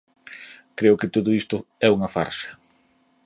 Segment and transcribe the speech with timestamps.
[0.77, 1.57] Creo que todo isto
[1.87, 2.49] é unha farsa.